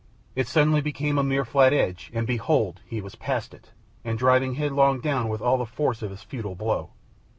[0.35, 2.79] It suddenly became a mere flat edge, and behold!
[2.87, 3.69] he was past it,
[4.03, 6.89] and driving headlong down with all the force of his futile blow.